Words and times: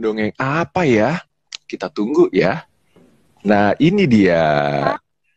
mendongeng 0.00 0.32
apa 0.40 0.88
ya? 0.88 1.20
Kita 1.68 1.92
tunggu 1.92 2.32
ya. 2.32 2.64
Nah, 3.44 3.76
ini 3.76 4.08
dia. 4.08 4.40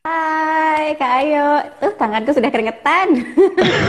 Hai 0.03 0.95
Kak 0.95 1.13
Ayo, 1.19 1.47
uh 1.83 1.93
tanganku 1.99 2.31
sudah 2.31 2.47
keringetan. 2.47 3.27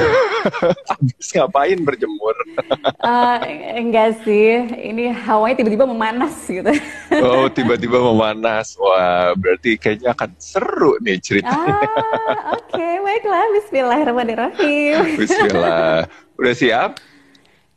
Habis 0.91 1.31
ngapain 1.31 1.79
berjemur? 1.79 2.35
uh, 3.03 3.39
enggak 3.83 4.19
sih, 4.27 4.67
ini 4.67 5.15
hawanya 5.15 5.63
tiba-tiba 5.63 5.87
memanas 5.87 6.35
gitu. 6.43 6.71
oh, 7.27 7.47
tiba-tiba 7.55 8.03
memanas. 8.03 8.75
Wah, 8.75 9.31
berarti 9.39 9.79
kayaknya 9.79 10.11
akan 10.11 10.31
seru 10.43 10.99
nih 10.99 11.23
ceritanya. 11.23 11.87
Ah, 11.87 12.59
Oke, 12.59 12.79
okay, 12.83 12.95
baiklah. 12.99 13.47
Bismillahirrahmanirrahim. 13.63 15.23
Bismillah. 15.23 16.11
Udah 16.35 16.55
siap? 16.55 16.91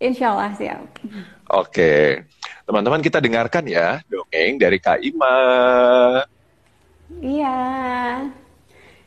Insya 0.02 0.34
Allah 0.34 0.54
siap. 0.58 0.86
Oke, 1.48 2.28
teman-teman 2.68 3.00
kita 3.00 3.24
dengarkan 3.24 3.64
ya 3.72 4.04
dongeng 4.12 4.60
dari 4.60 4.84
Kak 4.84 5.00
Ima. 5.00 5.40
Iya. 7.24 7.60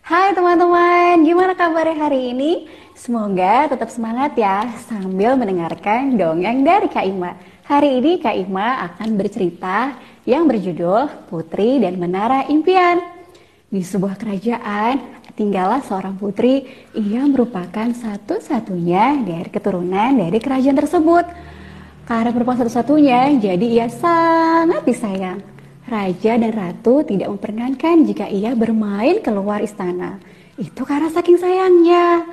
Hai 0.01 0.33
teman-teman, 0.33 1.21
gimana 1.21 1.53
kabarnya 1.53 2.01
hari 2.01 2.33
ini? 2.33 2.65
Semoga 2.97 3.69
tetap 3.69 3.93
semangat 3.93 4.33
ya 4.41 4.73
sambil 4.89 5.37
mendengarkan 5.37 6.17
dongeng 6.17 6.65
dari 6.65 6.89
Kak 6.89 7.05
Ima. 7.05 7.37
Hari 7.69 8.01
ini 8.01 8.17
Kak 8.25 8.33
Ima 8.33 8.89
akan 8.89 9.21
bercerita 9.21 10.01
yang 10.25 10.49
berjudul 10.49 11.29
Putri 11.29 11.77
dan 11.77 12.01
Menara 12.01 12.49
Impian. 12.49 13.05
Di 13.69 13.85
sebuah 13.85 14.17
kerajaan 14.17 14.97
tinggallah 15.37 15.85
seorang 15.85 16.17
putri, 16.17 16.65
ia 16.97 17.21
merupakan 17.29 17.93
satu-satunya 17.93 19.29
dari 19.29 19.51
keturunan 19.53 20.17
dari 20.17 20.41
kerajaan 20.41 20.81
tersebut. 20.81 21.29
Karena 22.11 22.35
merupakan 22.35 22.67
satu-satunya, 22.67 23.39
jadi 23.39 23.67
ia 23.71 23.87
sangat 23.87 24.83
disayang. 24.83 25.47
Raja 25.87 26.43
dan 26.43 26.51
ratu 26.51 27.07
tidak 27.07 27.31
memperkenankan 27.31 28.03
jika 28.03 28.27
ia 28.27 28.51
bermain 28.59 29.23
keluar 29.23 29.63
istana. 29.63 30.19
Itu 30.59 30.83
karena 30.83 31.07
saking 31.15 31.39
sayangnya. 31.39 32.27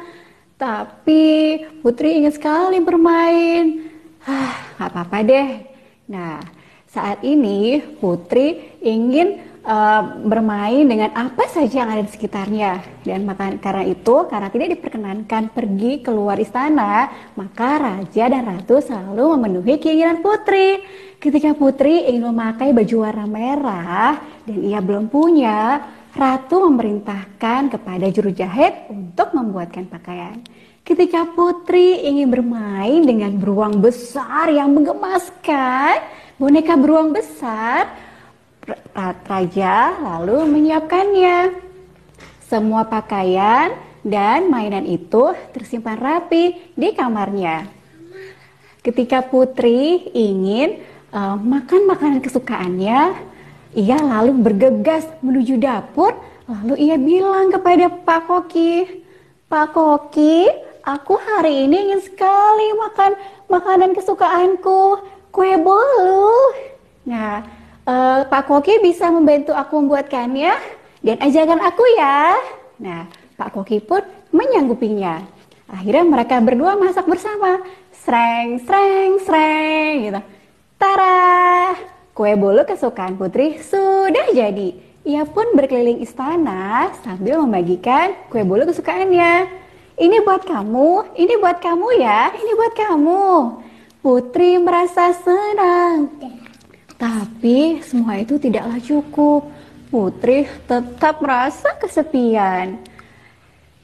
Tapi 0.58 1.22
putri 1.86 2.18
ingin 2.18 2.34
sekali 2.34 2.82
bermain. 2.82 3.86
Ah, 4.26 4.82
gak 4.82 4.98
apa-apa 4.98 5.18
deh. 5.22 5.50
Nah, 6.10 6.42
saat 6.90 7.22
ini 7.22 7.78
putri 8.02 8.82
ingin 8.82 9.46
uh, 9.68 10.02
bermain 10.24 10.88
dengan 10.88 11.12
apa 11.12 11.46
saja 11.52 11.84
yang 11.84 11.92
ada 11.92 12.08
di 12.08 12.12
sekitarnya. 12.16 13.04
Dan 13.04 13.28
maka 13.28 13.52
karena 13.60 13.84
itu, 13.84 14.16
karena 14.32 14.48
tidak 14.48 14.80
diperkenankan 14.80 15.52
pergi 15.52 16.00
keluar 16.02 16.40
istana, 16.40 17.12
maka 17.36 17.70
raja 17.78 18.24
dan 18.32 18.48
ratu 18.48 18.80
selalu 18.80 19.36
memenuhi 19.36 19.76
keinginan 19.78 20.24
putri. 20.24 20.82
Ketika 21.20 21.52
putri 21.54 22.08
ingin 22.08 22.32
memakai 22.32 22.72
baju 22.72 22.96
warna 23.04 23.28
merah 23.28 24.16
dan 24.48 24.58
ia 24.64 24.80
belum 24.80 25.12
punya, 25.12 25.84
ratu 26.16 26.66
memerintahkan 26.66 27.78
kepada 27.78 28.10
juru 28.10 28.34
jahit 28.34 28.90
untuk 28.90 29.36
membuatkan 29.36 29.86
pakaian. 29.86 30.42
Ketika 30.88 31.28
putri 31.36 32.00
ingin 32.08 32.32
bermain 32.32 33.04
dengan 33.04 33.36
beruang 33.36 33.84
besar 33.84 34.48
yang 34.48 34.72
menggemaskan, 34.72 36.00
boneka 36.40 36.80
beruang 36.80 37.12
besar, 37.12 37.92
raja 39.28 39.96
lalu 40.00 40.48
menyiapkannya. 40.48 41.64
Semua 42.48 42.88
pakaian 42.88 43.76
dan 44.08 44.48
mainan 44.48 44.88
itu 44.88 45.36
tersimpan 45.52 46.00
rapi 46.00 46.56
di 46.76 46.96
kamarnya. 46.96 47.68
Ketika 48.80 49.20
putri 49.20 50.08
ingin 50.16 50.80
uh, 51.12 51.36
makan 51.36 51.92
makanan 51.92 52.24
kesukaannya, 52.24 53.20
ia 53.76 53.98
lalu 54.00 54.32
bergegas 54.32 55.04
menuju 55.20 55.60
dapur, 55.60 56.16
lalu 56.48 56.88
ia 56.88 56.96
bilang 56.96 57.52
kepada 57.52 57.92
Pak 57.92 58.32
Koki, 58.32 59.04
Pak 59.52 59.76
Koki, 59.76 60.48
aku 60.88 61.20
hari 61.20 61.68
ini 61.68 61.92
ingin 61.92 62.00
sekali 62.00 62.68
makan 62.80 63.12
makanan 63.52 63.92
kesukaanku, 63.92 65.04
kue 65.36 65.52
bolu. 65.60 66.56
Pak 68.28 68.52
Koki 68.52 68.84
bisa 68.84 69.08
membantu 69.08 69.56
aku 69.56 69.80
membuatkannya 69.80 70.54
dan 71.00 71.16
ajarkan 71.24 71.64
aku 71.64 71.84
ya. 71.96 72.36
Nah, 72.84 73.08
Pak 73.40 73.56
Koki 73.56 73.80
pun 73.80 74.04
menyanggupinya. 74.36 75.24
Akhirnya 75.72 76.04
mereka 76.04 76.40
berdua 76.44 76.76
masak 76.76 77.08
bersama. 77.08 77.64
Sreng, 77.92 78.60
sreng, 78.64 79.20
sreng 79.24 79.94
gitu. 80.08 80.20
Tara, 80.80 81.76
kue 82.16 82.36
bolu 82.40 82.64
kesukaan 82.64 83.20
putri 83.20 83.60
sudah 83.60 84.32
jadi. 84.32 84.78
Ia 85.08 85.24
pun 85.24 85.56
berkeliling 85.56 86.04
istana 86.04 86.92
sambil 87.04 87.40
membagikan 87.44 88.12
kue 88.28 88.44
bolu 88.44 88.68
kesukaannya. 88.68 89.48
Ini 89.98 90.22
buat 90.22 90.46
kamu, 90.46 91.18
ini 91.18 91.34
buat 91.42 91.58
kamu 91.58 91.88
ya, 91.98 92.30
ini 92.36 92.52
buat 92.54 92.74
kamu. 92.78 93.26
Putri 94.06 94.62
merasa 94.62 95.10
senang. 95.18 96.14
Tapi 96.98 97.80
semua 97.86 98.18
itu 98.18 98.42
tidaklah 98.42 98.82
cukup. 98.82 99.54
Putri 99.88 100.50
tetap 100.68 101.24
merasa 101.24 101.72
kesepian. 101.80 102.82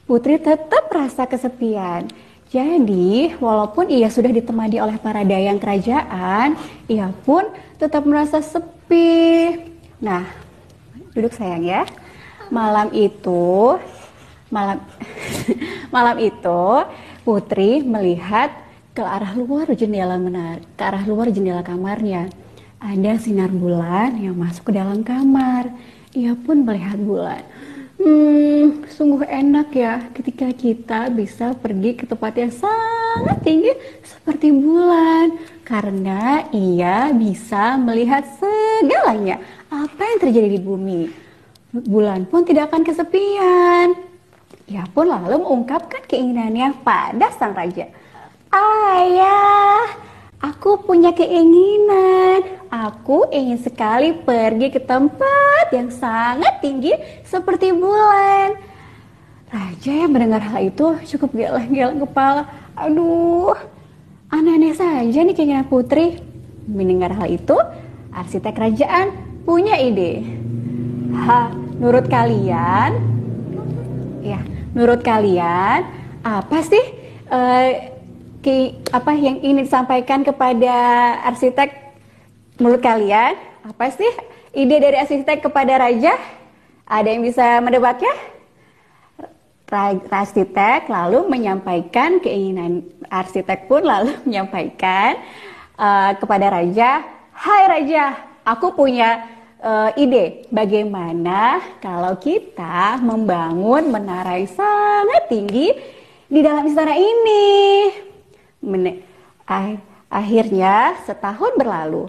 Putri 0.04 0.36
tetap 0.36 0.92
merasa 0.92 1.24
kesepian. 1.24 2.10
Jadi, 2.52 3.32
walaupun 3.40 3.88
ia 3.88 4.12
sudah 4.12 4.28
ditemani 4.28 4.78
oleh 4.78 5.00
para 5.00 5.24
dayang 5.24 5.56
kerajaan, 5.56 6.60
ia 6.86 7.08
pun 7.24 7.48
tetap 7.80 8.04
merasa 8.04 8.44
sepi. 8.44 9.56
Nah, 9.98 10.28
duduk 11.16 11.32
sayang 11.32 11.64
ya. 11.64 11.82
Malam 12.52 12.92
itu, 12.92 13.80
malam 14.52 14.78
malam 15.94 16.16
itu 16.20 16.62
Putri 17.24 17.80
melihat 17.80 18.52
ke 18.92 19.00
arah 19.00 19.32
luar 19.32 19.72
jendela 19.72 20.20
menar, 20.20 20.60
ke 20.76 20.82
arah 20.84 21.02
luar 21.08 21.32
jendela 21.32 21.64
kamarnya. 21.64 22.28
Ada 22.84 23.16
sinar 23.16 23.48
bulan 23.48 24.20
yang 24.20 24.36
masuk 24.36 24.68
ke 24.68 24.72
dalam 24.76 25.00
kamar. 25.00 25.72
Ia 26.12 26.36
pun 26.36 26.68
melihat 26.68 27.00
bulan. 27.00 27.40
Hmm, 27.96 28.84
sungguh 28.92 29.24
enak 29.24 29.72
ya 29.72 30.04
ketika 30.12 30.52
kita 30.52 31.08
bisa 31.08 31.56
pergi 31.56 31.96
ke 31.96 32.04
tempat 32.04 32.36
yang 32.36 32.52
sangat 32.52 33.40
tinggi 33.40 33.72
seperti 34.04 34.52
bulan 34.52 35.32
karena 35.64 36.44
ia 36.52 37.08
bisa 37.16 37.80
melihat 37.80 38.20
segalanya 38.36 39.40
apa 39.72 40.04
yang 40.04 40.18
terjadi 40.20 40.48
di 40.52 40.60
bumi. 40.60 41.08
Bulan 41.72 42.28
pun 42.28 42.44
tidak 42.44 42.68
akan 42.68 42.84
kesepian. 42.84 43.96
Ia 44.68 44.84
pun 44.92 45.08
lalu 45.08 45.40
mengungkapkan 45.40 46.04
keinginannya 46.04 46.84
pada 46.84 47.32
sang 47.32 47.56
raja. 47.56 47.88
Ayah, 48.52 49.88
Aku 50.44 50.76
punya 50.84 51.08
keinginan. 51.16 52.44
Aku 52.68 53.32
ingin 53.32 53.56
sekali 53.56 54.12
pergi 54.12 54.68
ke 54.68 54.76
tempat 54.76 55.72
yang 55.72 55.88
sangat 55.88 56.60
tinggi 56.60 56.92
seperti 57.24 57.72
bulan. 57.72 58.52
Raja 59.48 59.92
yang 60.04 60.12
mendengar 60.12 60.44
hal 60.44 60.68
itu 60.68 61.00
cukup 61.16 61.32
geleng-geleng 61.32 62.04
kepala. 62.04 62.44
Aduh, 62.76 63.56
aneh-aneh 64.28 64.76
saja 64.76 65.16
nih 65.24 65.32
keinginan 65.32 65.64
putri. 65.64 66.20
Mendengar 66.68 67.16
hal 67.16 67.32
itu, 67.32 67.56
arsitek 68.12 68.52
kerajaan 68.52 69.16
punya 69.48 69.80
ide. 69.80 70.28
Ha, 71.24 71.56
menurut 71.80 72.04
kalian, 72.12 73.00
ya, 74.20 74.44
menurut 74.76 75.00
kalian 75.00 75.88
apa 76.20 76.58
sih 76.64 76.84
uh, 77.32 77.93
ki, 78.44 78.84
apa 78.92 79.16
yang 79.16 79.40
ingin 79.40 79.64
disampaikan 79.64 80.20
kepada 80.20 80.76
arsitek 81.24 81.72
menurut 82.60 82.84
kalian? 82.84 83.32
Apa 83.64 83.88
sih 83.96 84.12
ide 84.52 84.76
dari 84.76 85.00
arsitek 85.00 85.48
kepada 85.48 85.80
raja? 85.80 86.12
Ada 86.84 87.08
yang 87.08 87.24
bisa 87.24 87.64
mendebatnya? 87.64 88.12
Arsitek 90.12 90.86
lalu 90.86 91.26
menyampaikan 91.26 92.20
keinginan 92.20 92.84
arsitek 93.08 93.66
pun 93.66 93.82
lalu 93.82 94.12
menyampaikan 94.28 95.18
uh, 95.80 96.12
kepada 96.20 96.52
raja, 96.52 97.02
"Hai 97.32 97.62
raja, 97.66 98.14
aku 98.44 98.76
punya 98.76 99.24
uh, 99.64 99.90
ide 99.98 100.46
bagaimana 100.52 101.58
kalau 101.82 102.14
kita 102.20 103.00
membangun 103.02 103.88
menara 103.90 104.38
yang 104.38 104.52
sangat 104.52 105.32
tinggi 105.32 105.74
di 106.28 106.38
dalam 106.44 106.68
istana 106.68 106.94
ini." 106.94 108.13
Akhirnya 110.08 110.96
setahun 111.04 111.52
berlalu 111.60 112.08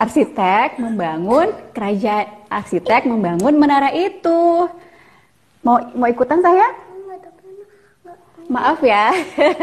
arsitek 0.00 0.80
membangun 0.80 1.52
kerajaan 1.76 2.48
arsitek 2.48 3.04
membangun 3.04 3.54
menara 3.60 3.92
itu. 3.92 4.66
Mau 5.60 5.76
mau 5.92 6.08
ikutan 6.08 6.40
saya 6.40 6.72
maaf 8.50 8.80
ya. 8.82 9.14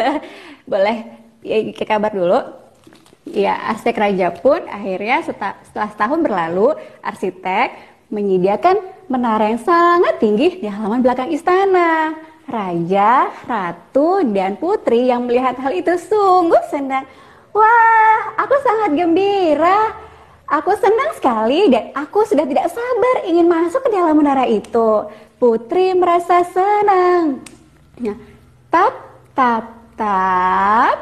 Boleh 0.71 0.97
ya, 1.43 1.57
ke 1.73 1.83
kabar 1.83 2.13
dulu. 2.13 2.39
Ya, 3.27 3.59
arsitek 3.75 3.99
raja 3.99 4.31
pun 4.31 4.63
akhirnya 4.71 5.19
setelah 5.19 5.89
setahun 5.91 6.23
berlalu, 6.23 6.79
arsitek 7.03 7.75
menyediakan 8.07 8.79
menara 9.11 9.51
yang 9.51 9.59
sangat 9.59 10.23
tinggi 10.23 10.63
di 10.63 10.67
halaman 10.71 11.03
belakang 11.03 11.27
istana. 11.35 12.15
Raja, 12.47 13.27
ratu, 13.43 14.23
dan 14.31 14.55
putri 14.55 15.11
yang 15.11 15.27
melihat 15.27 15.59
hal 15.59 15.75
itu 15.75 15.91
sungguh 15.99 16.63
senang. 16.71 17.03
Wah, 17.51 18.39
aku 18.39 18.55
sangat 18.63 18.95
gembira. 18.95 19.91
Aku 20.47 20.71
senang 20.79 21.11
sekali 21.19 21.67
dan 21.67 21.91
aku 21.91 22.23
sudah 22.23 22.47
tidak 22.47 22.71
sabar 22.71 23.27
ingin 23.27 23.51
masuk 23.51 23.83
ke 23.83 23.91
dalam 23.91 24.15
menara 24.15 24.47
itu. 24.47 25.11
Putri 25.35 25.91
merasa 25.91 26.47
senang. 26.47 27.43
Ya, 27.99 28.15
tap, 28.71 28.95
tap, 29.35 29.67
tap. 29.99 30.97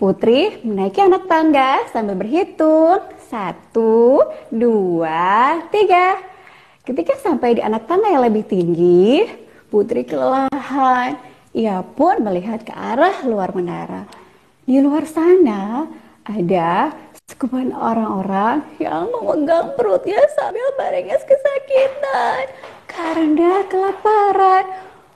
Putri 0.00 0.64
menaiki 0.64 1.04
anak 1.04 1.28
tangga 1.28 1.84
sambil 1.92 2.16
berhitung. 2.16 3.04
Satu, 3.28 4.24
dua, 4.48 5.60
tiga. 5.68 6.16
Ketika 6.80 7.20
sampai 7.20 7.60
di 7.60 7.62
anak 7.62 7.84
tangga 7.84 8.08
yang 8.08 8.24
lebih 8.24 8.48
tinggi, 8.48 9.28
Putri 9.70 10.02
kelelahan. 10.02 11.14
Ia 11.54 11.86
pun 11.86 12.18
melihat 12.26 12.66
ke 12.66 12.74
arah 12.74 13.22
luar 13.22 13.54
menara. 13.54 14.10
Di 14.66 14.82
luar 14.82 15.06
sana 15.06 15.86
ada 16.26 16.90
sekumpulan 17.30 17.70
orang-orang 17.74 18.66
yang 18.82 19.06
memegang 19.14 19.78
perutnya 19.78 20.18
sambil 20.34 20.66
merenges 20.74 21.22
kesakitan 21.22 22.50
karena 22.90 23.62
kelaparan. 23.70 24.66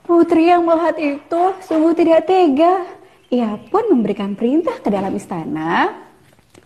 Putri 0.07 0.47
yang 0.47 0.63
melihat 0.63 0.95
itu 1.03 1.43
sungguh 1.67 1.91
tidak 1.91 2.23
tega. 2.23 2.87
Ia 3.27 3.59
pun 3.67 3.91
memberikan 3.91 4.39
perintah 4.39 4.79
ke 4.79 4.87
dalam 4.87 5.11
istana 5.19 5.91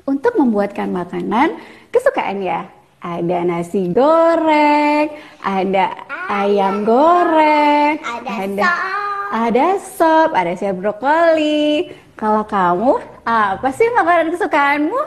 untuk 0.05 0.37
membuatkan 0.37 0.93
makanan 0.93 1.57
kesukaannya. 1.89 2.77
Ada 2.99 3.47
nasi 3.47 3.87
goreng, 3.95 5.07
ada 5.39 6.08
ayam 6.29 6.85
goreng, 6.85 7.97
ada 8.05 8.29
ada 8.29 8.45
sop, 8.61 8.77
ada, 9.33 9.67
sop, 9.81 10.29
ada 10.37 10.51
siap 10.53 10.77
brokoli. 10.77 11.89
Kalau 12.13 12.45
kamu, 12.45 13.01
apa 13.25 13.67
sih 13.73 13.89
makanan 13.97 14.29
kesukaanmu? 14.29 15.01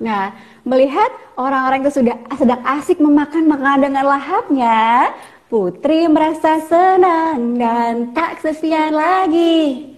Nah, 0.00 0.32
melihat 0.64 1.08
orang-orang 1.36 1.84
itu 1.84 2.00
sudah 2.00 2.16
sedang 2.36 2.62
asik 2.64 2.96
memakan 3.00 3.44
makanan 3.48 3.92
dengan 3.92 4.04
lahapnya, 4.08 5.12
Putri 5.46 6.10
merasa 6.10 6.58
senang 6.66 7.54
dan 7.54 8.10
tak 8.10 8.42
kesepian 8.42 8.90
lagi. 8.90 9.94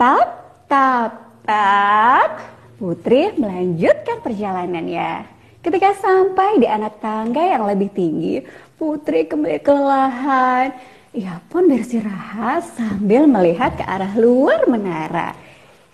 Tap, 0.00 0.28
tap, 0.64 1.12
tap. 1.44 2.40
Putri 2.80 3.36
melanjutkan 3.36 4.24
perjalanannya. 4.24 5.28
Ketika 5.60 5.92
sampai 6.00 6.64
di 6.64 6.68
anak 6.68 6.96
tangga 6.96 7.44
yang 7.44 7.68
lebih 7.68 7.92
tinggi, 7.92 8.40
Putri 8.84 9.24
kembali 9.24 9.64
kelelahan. 9.64 10.76
Ia 11.16 11.40
pun 11.48 11.72
bersirahat 11.72 12.68
sambil 12.76 13.24
melihat 13.24 13.80
ke 13.80 13.80
arah 13.80 14.12
luar 14.12 14.68
menara. 14.68 15.32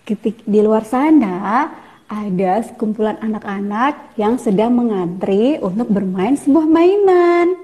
Ketik 0.02 0.42
di 0.42 0.58
luar 0.58 0.82
sana 0.82 1.70
ada 2.10 2.52
sekumpulan 2.66 3.14
anak-anak 3.22 4.18
yang 4.18 4.42
sedang 4.42 4.74
mengantri 4.74 5.62
untuk 5.62 5.86
bermain 5.86 6.34
sebuah 6.34 6.66
mainan. 6.66 7.54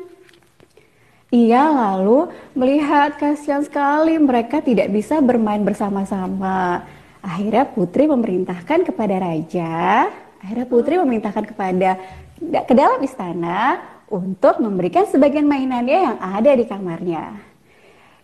Ia 1.35 1.75
lalu 1.75 2.31
melihat 2.55 3.19
kasihan 3.19 3.67
sekali 3.67 4.15
mereka 4.23 4.63
tidak 4.63 4.95
bisa 4.95 5.19
bermain 5.19 5.67
bersama-sama. 5.67 6.87
Akhirnya 7.19 7.67
putri 7.67 8.07
memerintahkan 8.07 8.95
kepada 8.95 9.19
raja, 9.19 10.07
akhirnya 10.39 10.71
putri 10.71 11.03
memerintahkan 11.03 11.51
kepada 11.51 11.99
ke 12.39 12.75
dalam 12.79 13.03
istana 13.03 13.96
untuk 14.07 14.63
memberikan 14.63 15.07
sebagian 15.11 15.47
mainannya 15.47 15.99
yang 16.13 16.19
ada 16.23 16.53
di 16.55 16.65
kamarnya. 16.67 17.37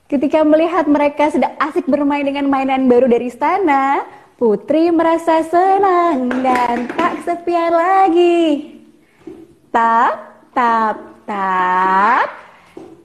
Ketika 0.06 0.44
melihat 0.44 0.84
mereka 0.87 1.32
sedang 1.32 1.56
asik 1.56 1.88
bermain 1.88 2.23
dengan 2.23 2.44
mainan 2.46 2.84
baru 2.84 3.08
dari 3.08 3.32
istana, 3.32 4.05
putri 4.37 4.93
merasa 4.93 5.40
senang 5.46 6.29
dan 6.44 6.90
tak 6.93 7.23
kesepian 7.23 7.73
lagi. 7.73 8.76
Tap, 9.73 10.14
tap, 10.52 10.96
tap. 11.25 12.29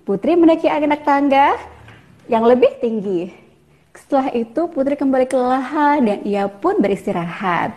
Putri 0.03 0.35
menaiki 0.35 0.67
anak 0.67 1.07
tangga 1.07 1.55
yang 2.27 2.43
lebih 2.43 2.75
tinggi. 2.83 3.31
Setelah 3.97 4.29
itu 4.35 4.69
Putri 4.69 4.93
kembali 4.93 5.25
kelelahan 5.25 6.05
dan 6.05 6.19
ia 6.27 6.45
pun 6.51 6.77
beristirahat. 6.77 7.73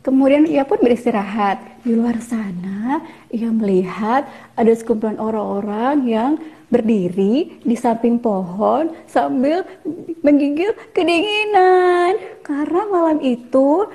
Kemudian 0.00 0.46
ia 0.46 0.62
pun 0.64 0.78
beristirahat. 0.80 1.69
Di 1.80 1.96
luar 1.96 2.20
sana, 2.20 3.00
ia 3.32 3.48
melihat 3.48 4.28
ada 4.52 4.68
sekumpulan 4.76 5.16
orang-orang 5.16 5.96
yang 6.04 6.30
berdiri 6.68 7.56
di 7.64 7.72
samping 7.72 8.20
pohon 8.20 8.92
sambil 9.08 9.64
menggigil 10.20 10.76
kedinginan. 10.92 12.20
Karena 12.44 12.84
malam 12.84 13.24
itu 13.24 13.88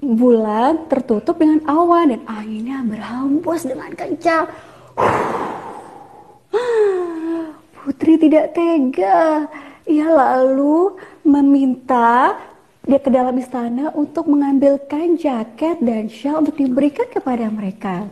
bulan 0.00 0.88
tertutup 0.88 1.36
dengan 1.36 1.60
awan 1.68 2.16
dan 2.16 2.24
anginnya 2.24 2.80
berhembus 2.88 3.68
dengan 3.68 3.92
kencang. 3.92 4.48
Putri 7.76 8.16
tidak 8.16 8.56
tega. 8.56 9.44
Ia 9.84 10.08
lalu 10.08 10.96
meminta 11.26 12.38
dia 12.82 12.98
ke 12.98 13.10
dalam 13.14 13.38
istana 13.38 13.94
untuk 13.94 14.26
mengambilkan 14.26 15.14
jaket 15.14 15.78
dan 15.78 16.10
shawl 16.10 16.42
untuk 16.42 16.58
diberikan 16.58 17.06
kepada 17.06 17.46
mereka. 17.46 18.10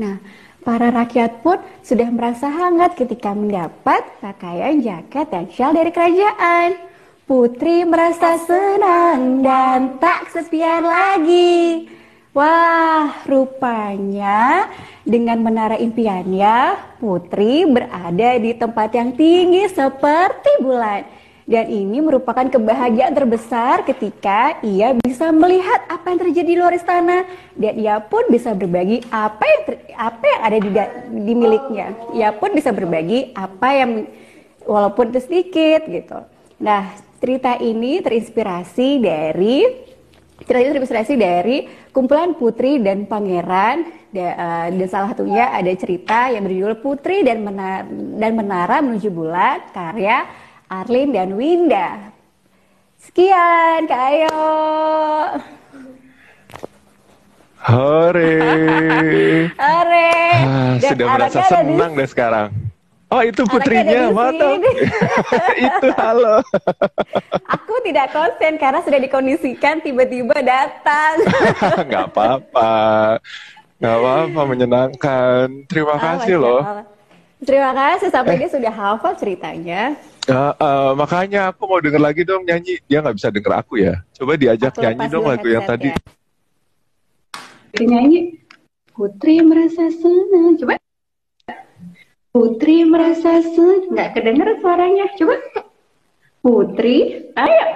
Nah, 0.00 0.16
para 0.64 0.88
rakyat 0.88 1.44
pun 1.44 1.60
sudah 1.84 2.08
merasa 2.08 2.48
hangat 2.48 2.96
ketika 2.96 3.36
mendapat 3.36 4.00
pakaian 4.24 4.80
jaket 4.80 5.26
dan 5.28 5.44
shawl 5.52 5.76
dari 5.76 5.92
kerajaan. 5.92 6.80
Putri 7.28 7.86
merasa 7.86 8.40
senang 8.42 9.44
dan 9.44 10.00
tak 10.02 10.32
kesepian 10.32 10.82
lagi. 10.82 11.86
Wah, 12.34 13.22
rupanya 13.28 14.70
dengan 15.04 15.44
menara 15.44 15.76
impiannya, 15.78 16.78
Putri 16.98 17.68
berada 17.68 18.30
di 18.38 18.50
tempat 18.56 18.90
yang 18.96 19.12
tinggi 19.14 19.68
seperti 19.70 20.62
bulan. 20.62 21.19
Dan 21.50 21.66
ini 21.66 21.98
merupakan 21.98 22.46
kebahagiaan 22.46 23.10
terbesar 23.10 23.82
ketika 23.82 24.62
ia 24.62 24.94
bisa 24.94 25.34
melihat 25.34 25.82
apa 25.90 26.14
yang 26.14 26.18
terjadi 26.22 26.46
di 26.46 26.54
luar 26.54 26.78
istana 26.78 27.26
dan 27.58 27.74
ia 27.74 27.98
pun 27.98 28.22
bisa 28.30 28.54
berbagi 28.54 29.02
apa 29.10 29.42
yang 29.42 29.60
ter, 29.66 29.74
apa 29.98 30.24
yang 30.30 30.40
ada 30.46 30.58
di, 30.62 30.70
di 31.26 31.34
miliknya. 31.34 31.90
Ia 32.14 32.30
pun 32.38 32.54
bisa 32.54 32.70
berbagi 32.70 33.34
apa 33.34 33.66
yang 33.74 34.06
walaupun 34.62 35.10
itu 35.10 35.26
sedikit 35.26 35.90
gitu. 35.90 36.22
Nah, 36.62 36.94
cerita 37.18 37.58
ini 37.58 37.98
terinspirasi 37.98 39.02
dari 39.02 39.90
Cerita 40.40 40.56
itu 40.56 40.72
terinspirasi 40.72 41.14
dari 41.20 41.56
kumpulan 41.92 42.32
putri 42.32 42.80
dan 42.80 43.04
pangeran 43.04 43.84
eh, 44.16 44.34
dan 44.72 44.88
salah 44.88 45.12
satunya 45.12 45.52
ada 45.52 45.68
cerita 45.76 46.32
yang 46.32 46.48
berjudul 46.48 46.80
Putri 46.80 47.20
dan 47.20 47.44
Menara, 47.44 47.84
dan 47.92 48.32
Menara 48.32 48.76
Menuju 48.80 49.12
Bulan 49.12 49.68
karya 49.76 50.24
Arlin 50.70 51.10
dan 51.10 51.34
Winda. 51.34 52.14
Sekian, 53.02 53.90
Kak 53.90 54.02
Ayo. 54.06 54.38
Hore. 57.58 58.38
Hore. 59.50 60.14
Ah, 60.46 60.78
sudah 60.78 61.06
merasa 61.10 61.42
senang 61.50 61.98
deh 61.98 62.06
sekarang. 62.06 62.54
Oh 63.10 63.18
itu 63.26 63.42
putrinya, 63.50 64.14
mantap. 64.14 64.62
itu 65.66 65.88
halo. 65.98 66.38
Aku 67.50 67.74
tidak 67.82 68.14
konsen 68.14 68.54
karena 68.54 68.78
sudah 68.86 69.02
dikondisikan 69.02 69.82
tiba-tiba 69.82 70.38
datang. 70.38 71.18
Nggak 71.90 72.14
apa-apa, 72.14 72.72
nggak 73.82 73.96
apa-apa 73.98 74.40
menyenangkan. 74.46 75.66
Terima 75.66 75.98
oh, 75.98 76.00
kasih 76.00 76.38
loh. 76.38 76.62
Terima 77.42 77.74
kasih 77.74 78.14
sampai 78.14 78.38
eh. 78.38 78.46
dia 78.46 78.50
sudah 78.54 78.70
hafal 78.70 79.18
ceritanya. 79.18 79.98
Uh, 80.30 80.54
uh, 80.62 80.94
makanya 80.94 81.50
aku 81.50 81.66
mau 81.66 81.82
denger 81.82 81.98
lagi 81.98 82.22
dong 82.22 82.46
nyanyi. 82.46 82.78
Dia 82.86 83.02
nggak 83.02 83.18
bisa 83.18 83.34
denger 83.34 83.50
aku 83.50 83.82
ya. 83.82 83.98
Coba 84.14 84.38
diajak 84.38 84.70
aku 84.78 84.86
nyanyi 84.86 85.10
dong 85.10 85.26
lagu 85.26 85.48
yang 85.50 85.66
tadi. 85.66 85.90
Ya. 85.90 85.98
Nyanyi. 87.82 88.38
Putri 88.94 89.42
merasa 89.42 89.90
senang. 89.90 90.54
Coba. 90.54 90.78
Putri 92.30 92.86
merasa 92.86 93.42
senang. 93.42 93.90
Nggak 93.90 94.10
kedenger 94.14 94.54
suaranya. 94.62 95.10
Coba. 95.18 95.34
Putri. 96.46 97.26
Ayo. 97.34 97.66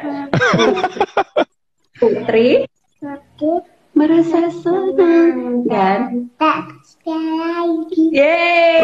Putri. 1.99 2.71
Putri. 3.03 3.67
Merasa 3.99 4.51
senang. 4.63 5.67
Dan. 5.67 6.31
Tak 6.39 6.71
lagi. 7.03 8.15
Yeay. 8.15 8.79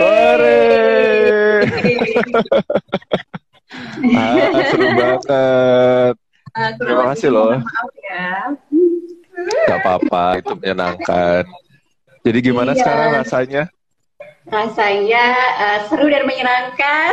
ah, 4.16 4.62
seru 4.69 4.87
banget. 4.95 5.21
Oke, 6.50 6.83
Terima 6.83 7.04
kasih 7.14 7.28
loh. 7.30 7.54
Maaf 7.57 7.90
ya. 8.00 8.30
Gak 9.40 9.78
apa-apa, 9.80 10.25
itu 10.42 10.52
menyenangkan. 10.59 11.42
Jadi 12.21 12.38
gimana 12.42 12.73
Iya. 12.75 12.80
sekarang 12.85 13.09
rasanya? 13.16 13.62
Rasanya 14.50 15.25
eh, 15.62 15.78
seru 15.87 16.11
dan 16.11 16.26
menyenangkan 16.26 17.12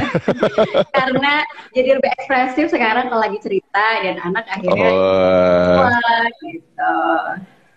karena 0.98 1.34
jadi 1.70 2.00
lebih 2.00 2.10
ekspresif 2.18 2.74
sekarang 2.74 3.06
kalau 3.06 3.22
lagi 3.22 3.38
cerita 3.38 4.02
dan 4.02 4.18
anak 4.18 4.44
akhirnya 4.50 4.90
Oh, 4.90 5.78
wah 5.78 6.26
gitu. 6.42 6.96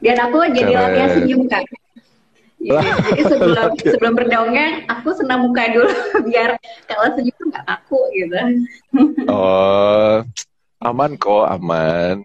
Dan 0.02 0.16
aku 0.20 0.38
jadi 0.52 0.74
latihan 0.74 1.10
senyum 1.14 1.46
kan. 1.46 1.62
Jadi, 2.64 2.90
jadi 3.12 3.24
sebelum 3.28 3.70
sebelum 3.94 4.14
berdongeng 4.16 4.74
aku 4.88 5.10
senam 5.12 5.44
muka 5.48 5.68
dulu 5.68 5.92
biar 6.28 6.56
kalau 6.88 7.08
senyum 7.16 7.36
tuh 7.36 7.48
nggak 7.52 7.66
kaku 7.68 8.00
gitu. 8.16 8.40
oh, 9.28 10.24
aman 10.80 11.12
kok, 11.20 11.46
aman. 11.52 12.24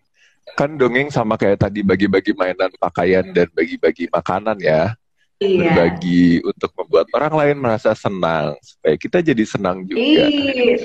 Kan 0.54 0.74
dongeng 0.74 1.10
sama 1.10 1.38
kayak 1.38 1.62
tadi 1.62 1.86
bagi-bagi 1.86 2.34
mainan 2.34 2.70
pakaian 2.78 3.26
dan 3.30 3.46
bagi-bagi 3.54 4.10
makanan 4.10 4.58
ya. 4.58 4.94
Iya. 5.38 5.70
Berbagi 5.70 6.42
untuk 6.42 6.70
membuat 6.74 7.06
orang 7.14 7.34
lain 7.38 7.56
merasa 7.62 7.94
senang. 7.94 8.58
Supaya 8.58 8.98
kita 8.98 9.22
jadi 9.22 9.44
senang 9.46 9.86
juga. 9.86 10.02
Ih. 10.02 10.82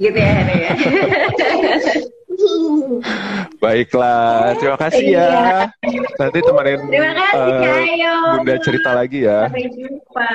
Gitu 0.00 0.16
ya, 0.16 0.32
ya. 0.40 0.72
Baiklah, 3.62 4.56
terima 4.60 4.78
kasih 4.78 5.06
ya. 5.16 5.30
Nanti 6.20 6.38
temenin 6.44 6.80
Terima 6.88 7.12
kasih, 7.16 7.52
Ayo. 7.64 8.14
Bunda 8.40 8.54
cerita 8.60 8.90
lagi 8.92 9.18
ya. 9.24 9.48
Sampai 9.48 9.66
jumpa. 9.72 10.32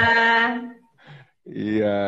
Iya. 1.48 2.01